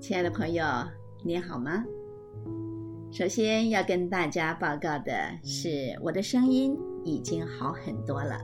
[0.00, 0.64] 亲爱的朋友，
[1.24, 1.84] 你好吗？
[3.10, 8.40] 首先要跟大家报告的是，我的声音已经好很多了。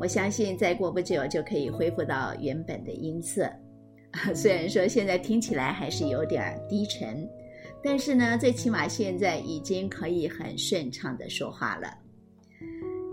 [0.00, 3.50] 我相信再过不久就可以恢复到原本的音色。
[4.34, 7.28] 虽然说现在听起来还是有点低沉，
[7.84, 11.94] 但是呢，最起码现在已经可以很顺畅的说话了。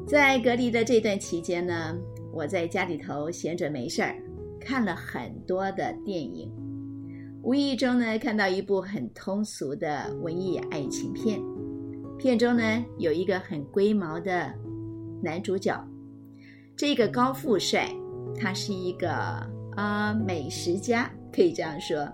[0.07, 1.95] 在隔离的这段期间呢，
[2.31, 4.15] 我在家里头闲着没事儿，
[4.61, 6.49] 看了很多的电影。
[7.41, 11.41] 无意中呢，看到一部很通俗的文艺爱情片，
[12.17, 14.53] 片中呢有一个很龟毛的
[15.23, 15.81] 男主角，
[16.75, 17.89] 这个高富帅，
[18.37, 19.11] 他是一个
[19.71, 22.07] 啊美食家，可以这样说。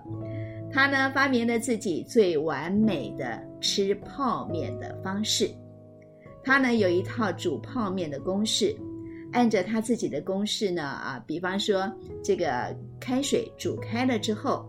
[0.72, 5.50] 他呢发明了自己最完美的吃泡面的方式，
[6.44, 8.74] 他呢有一套煮泡面的公式，
[9.32, 14.64] 按着他自己的公式呢啊，比方说这个开水煮开了之后。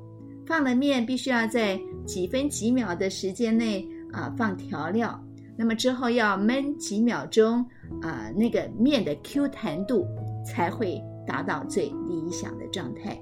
[0.48, 5.22] 放了面，必须要在几分几秒的时间内啊放调料，
[5.58, 7.64] 那么之后要焖几秒钟
[8.02, 10.08] 啊，那个面的 Q 弹度
[10.46, 13.20] 才会达到最理想的状态。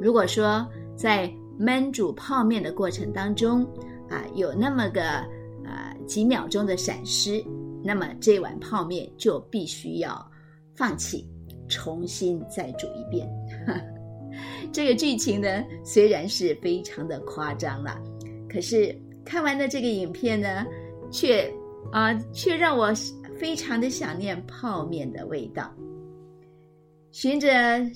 [0.00, 3.62] 如果说在焖煮泡面的过程当中
[4.10, 5.02] 啊有那么个
[5.64, 7.42] 啊几秒钟的闪失，
[7.84, 10.30] 那么这碗泡面就必须要
[10.74, 11.24] 放弃，
[11.68, 13.28] 重新再煮一遍。
[14.72, 18.00] 这个剧情呢，虽然是非常的夸张了，
[18.48, 20.66] 可是看完了这个影片呢，
[21.10, 21.52] 却
[21.92, 22.92] 啊，却让我
[23.38, 25.72] 非常的想念泡面的味道。
[27.12, 27.48] 循着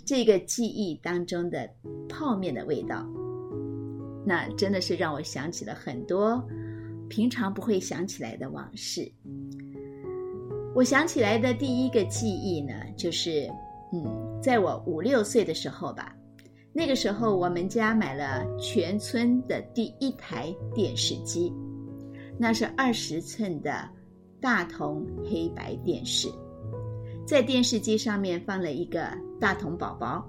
[0.06, 1.68] 这个记忆当中的
[2.08, 3.04] 泡面的味道，
[4.24, 6.40] 那真的是让我想起了很多
[7.08, 9.10] 平常不会想起来的往事。
[10.74, 13.50] 我想起来的第一个记忆呢，就是
[13.92, 16.14] 嗯，在我五六岁的时候吧。
[16.72, 21.52] 那个时候，我们家买了全村的第一台电视机，
[22.38, 23.88] 那是二十寸的
[24.40, 26.28] 大同黑白电视，
[27.26, 29.08] 在电视机上面放了一个
[29.40, 30.24] 大同宝宝。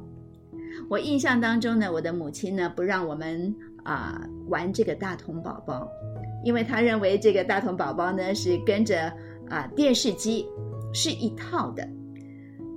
[0.90, 3.54] 我印象当中呢，我的母亲呢不让我们
[3.84, 5.88] 啊玩这个大同宝宝，
[6.44, 9.12] 因为她认为这个大同宝宝呢是跟着
[9.50, 10.48] 啊电视机
[10.94, 11.88] 是一套的。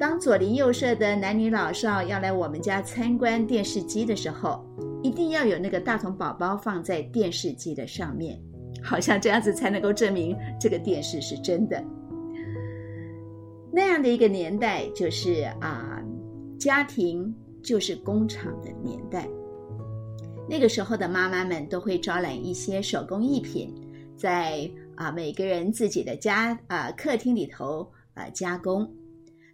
[0.02, 4.66] 当左邻右舍的男女老少要来我们家参观电视机的时候，
[5.00, 8.36] 一定要有那个大童宝宝放在电视机的上面，
[8.82, 11.80] 好像这样子才能够证明这个电视是真的。
[13.72, 16.02] 那样的一个年代，就是啊，
[16.58, 17.32] 家庭
[17.62, 19.28] 就是工厂的年代。
[20.50, 23.72] 那个时候的妈妈们都会招揽一些手工艺品，
[24.16, 28.92] 在啊每个人自己的家啊客厅里头啊加工。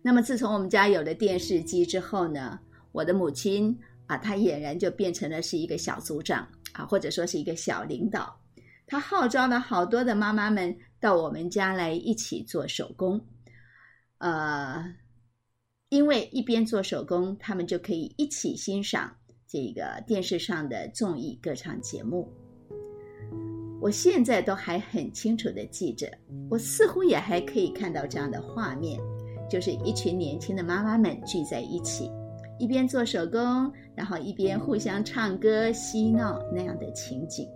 [0.03, 2.59] 那么，自从我们家有了电视机之后呢，
[2.93, 3.77] 我的母亲
[4.07, 8.41] 啊，她俨然就变成了是一个小组长啊，或者说是一个小领导。
[8.87, 13.21] 她号召了好多的妈妈们到我们家来一起做手工，
[14.19, 14.83] 呃，
[15.91, 19.15] 因为一边做手工，他们就可以一起欣赏
[19.47, 22.33] 这个电视上的综艺歌唱节目。
[23.81, 26.11] 我现在都还很清楚的记着，
[26.49, 28.99] 我似乎也还可以看到这样的画面。
[29.49, 32.11] 就是一群年轻的妈妈们聚在一起，
[32.59, 37.49] 一边做手工，然后一边互相唱歌嬉闹那样的情景。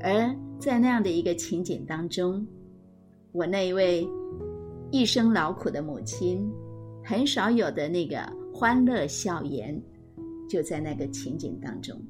[0.00, 2.46] 而在那样的一个情景当中，
[3.32, 4.08] 我那一位
[4.90, 6.50] 一生劳苦的母亲，
[7.04, 8.18] 很少有的那个
[8.54, 9.80] 欢乐笑颜，
[10.48, 12.00] 就在那个情景当中。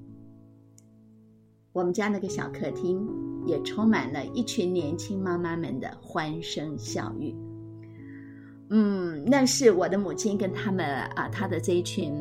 [1.72, 3.06] 我们家那个小客厅
[3.46, 7.34] 也充满了一群年轻妈妈们的欢声笑语。
[8.69, 10.84] 嗯，那是我的母亲跟他们
[11.15, 12.12] 啊，他的这一群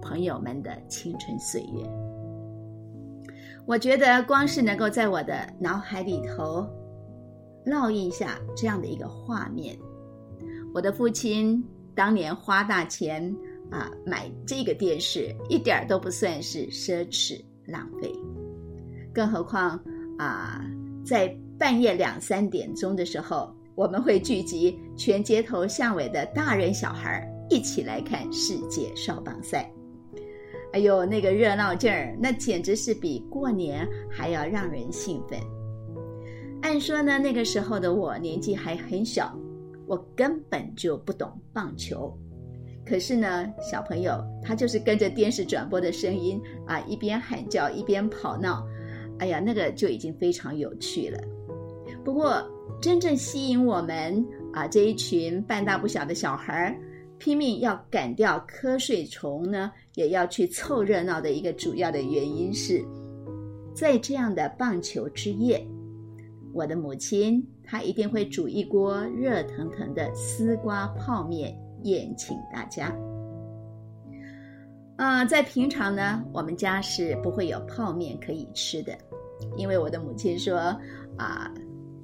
[0.00, 1.86] 朋友们的青春岁月。
[3.66, 6.66] 我觉得光是能够在我的脑海里头
[7.66, 9.76] 烙印下这样的一个画面，
[10.74, 11.62] 我的父亲
[11.94, 13.22] 当年花大钱
[13.70, 18.10] 啊买这个电视，一点都不算是奢侈浪费，
[19.12, 19.78] 更何况
[20.18, 20.64] 啊，
[21.04, 21.28] 在
[21.58, 23.54] 半夜两三点钟的时候。
[23.74, 29.70] 我们会聚集全街头巷尾的大人小孩一起来看世界少棒赛。
[30.72, 35.38] 哎呦，那个热闹劲儿，那简直是比过年还要让人兴奋。
[36.62, 39.38] 按说呢，那个时候的我年纪还很小，
[39.86, 42.16] 我根本就不懂棒球。
[42.86, 48.66] 可是呢，小朋友他就是跟着电视转播的声音啊，一边喊叫一边跑闹。
[49.18, 51.18] 哎呀，那个就已经非常有趣了。
[52.04, 52.42] 不过，
[52.80, 56.76] 真正吸引我们啊这一群半大不小的小孩儿，
[57.18, 62.84] 拼命要赶掉瞌睡虫呢，也要去凑热闹的一个主要的原因是，
[63.74, 65.64] 在这样的棒球之夜，
[66.52, 72.92] 我的母亲她一定会煮一锅热腾腾的丝瓜泡面宴请大家。
[74.96, 78.96] 啊，在平常呢，我们家是不会有泡面可以吃的，
[79.56, 80.56] 因为我的母亲说
[81.16, 81.52] 啊，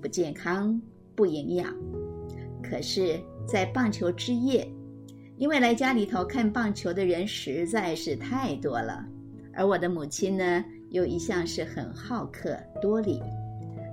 [0.00, 0.80] 不健康、
[1.14, 1.74] 不营养。
[2.62, 4.70] 可是，在棒球之夜，
[5.36, 9.04] 因为来家里头看棒球的人实在是太多了，
[9.54, 13.22] 而我的母亲呢，又一向是很好客多礼，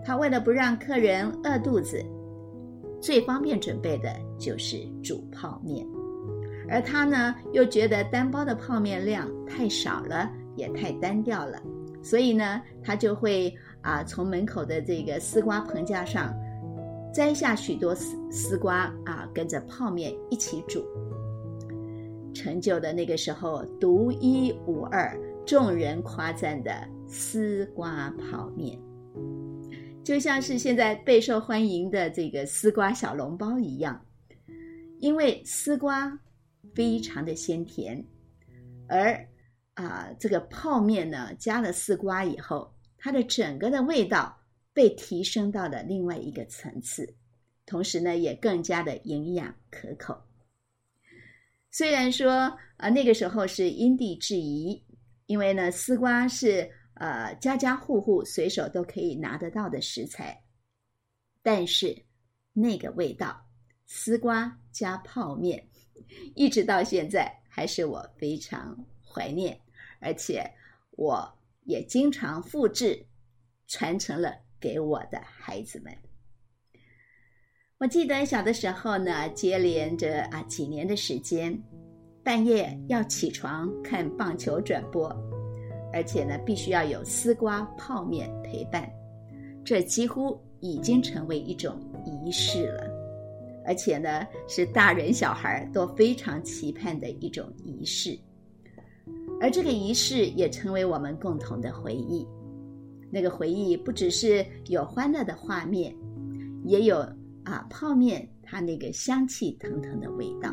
[0.03, 2.03] 她为了不让客人饿肚子，
[3.01, 5.85] 最方便准备的就是煮泡面。
[6.67, 11.61] 而她呢，又觉得单包的泡面量太少了，也太单调了，
[12.01, 13.55] 所以呢，她就会
[13.85, 16.33] 啊，从门口的这个丝瓜棚架上
[17.13, 20.83] 摘下许多丝丝瓜啊，跟着泡面一起煮，
[22.33, 26.71] 成就了那个时候独一无二、众人夸赞的
[27.07, 28.77] 丝瓜泡面，
[30.03, 34.03] 就像是现在备受欢迎的这个丝瓜小笼包一样，
[34.99, 36.19] 因为丝瓜。
[36.73, 38.03] 非常的鲜甜，
[38.89, 39.15] 而
[39.75, 42.69] 啊，这个泡面呢，加了丝瓜以后，
[43.05, 44.35] 它的整个的味道
[44.73, 47.07] 被提升到了另外一个层次，
[47.63, 50.19] 同时呢，也更加的营养可口。
[51.69, 54.83] 虽然说啊，那个时候是因地制宜，
[55.27, 60.41] 因为呢，丝瓜是呃家家户户随手都可以拿得到的食材，
[61.43, 61.95] 但是
[62.53, 63.39] 那个味道，
[63.85, 65.63] 丝瓜加泡面。
[66.33, 68.75] 一直到现在，还是我非常
[69.07, 69.61] 怀念，
[69.99, 70.43] 而且
[70.93, 71.31] 我
[71.65, 73.05] 也经常复制，
[73.67, 75.93] 传承了给我的孩子们。
[77.77, 81.61] 我记得小的时候呢，接连着啊几年的时间，
[82.23, 85.09] 半夜要起床看棒球转播，
[85.91, 88.89] 而且呢必须要有丝瓜泡面陪伴，
[89.65, 92.89] 这几乎已经成为一种仪式了。
[93.67, 98.17] 而且呢，是大人小孩都非常期盼的一种仪式，
[99.41, 102.25] 而这个仪式也成为我们共同的回忆。
[103.11, 105.95] 那个回忆不只是有欢乐的画面，
[106.63, 106.97] 也有
[107.43, 110.51] 啊泡面它那个香气腾腾的味道。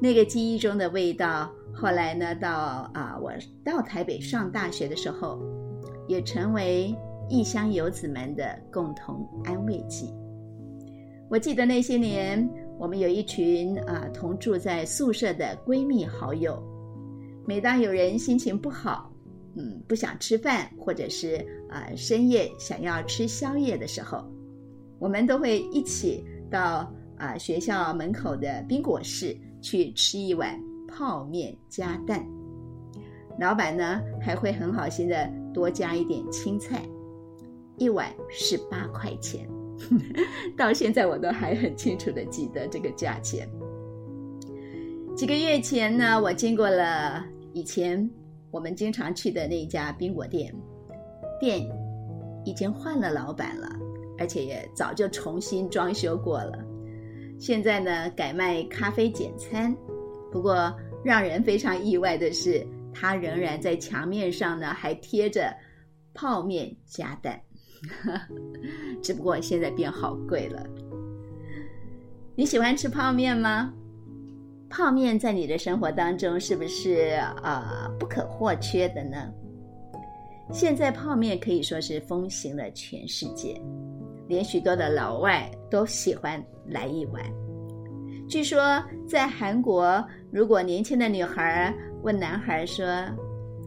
[0.00, 3.32] 那个记忆中的味道，后来呢，到啊我
[3.64, 5.40] 到台北上大学的时候，
[6.08, 6.94] 也成为
[7.28, 10.12] 异乡游子们的共同安慰剂。
[11.28, 12.48] 我记得那些年，
[12.78, 16.62] 我们有一群啊同住在宿舍的闺蜜好友。
[17.50, 19.12] 每当有人心情不好，
[19.56, 24.24] 嗯，不想吃饭，或者是啊深夜想要吃宵夜的时候，
[25.00, 26.88] 我们都会一起到
[27.18, 30.56] 啊学校门口的冰果室去吃一碗
[30.86, 32.24] 泡面加蛋。
[33.40, 36.80] 老板呢还会很好心的多加一点青菜，
[37.78, 39.44] 一碗是八块钱。
[40.56, 43.50] 到现在我都还很清楚的记得这个价钱。
[45.16, 48.08] 几个月前呢，我经过了以前
[48.50, 50.54] 我们经常去的那家冰果店，
[51.40, 51.66] 店
[52.44, 53.68] 已经换了老板了，
[54.18, 56.64] 而且也早就重新装修过了。
[57.38, 59.74] 现在呢，改卖咖啡简餐。
[60.30, 60.72] 不过
[61.04, 65.52] 让人非常意外的是，它仍然在墙面上呢，还贴着
[66.14, 67.40] 泡面加蛋。
[69.02, 70.64] 只不过现在变好贵了。
[72.36, 73.72] 你喜欢吃泡面吗？
[74.70, 79.30] 泡面在你的生活当中是不是啊不可或缺的呢？
[80.52, 83.60] 现在泡面可以说是风行了全世界，
[84.28, 87.22] 连许多的老外都喜欢来一碗。
[88.28, 92.86] 据说在韩国，如果年轻的女孩问男孩说：“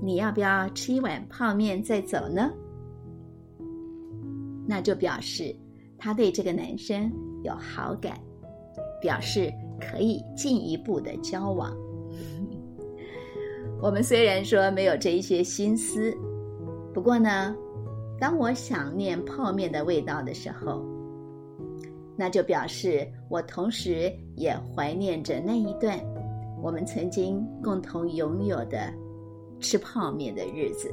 [0.01, 2.49] 你要不要吃一碗泡面再走呢？”
[4.65, 5.53] 那就表示
[5.97, 7.11] 他对这个男生
[7.43, 8.17] 有好感，
[9.01, 9.51] 表示
[9.89, 11.75] 可以进一步的交往。
[13.81, 16.15] 我们虽然说没有这一些心思，
[16.93, 17.55] 不过呢，
[18.19, 20.83] 当我想念泡面的味道的时候，
[22.15, 25.99] 那就表示我同时也怀念着那一段
[26.61, 28.93] 我们曾经共同拥有的
[29.59, 30.89] 吃泡面的日子，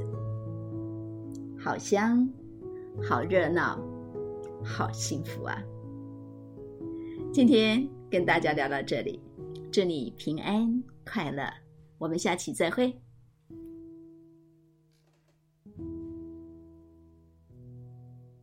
[1.59, 2.29] 好香。
[3.09, 3.79] 好热闹，
[4.65, 5.57] 好幸福啊！
[7.33, 9.21] 今天跟大家聊到这里，
[9.71, 11.49] 祝你平安快乐，
[11.97, 12.93] 我们下期再会。